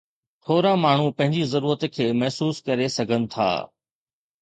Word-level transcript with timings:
ٿورا 0.45 0.71
ماڻهو 0.85 1.07
پنهنجي 1.19 1.43
ضرورت 1.53 1.81
کي 1.99 2.05
محسوس 2.25 2.55
ڪري 2.71 2.87
سگھن 2.99 3.21
ٿا. 3.37 3.49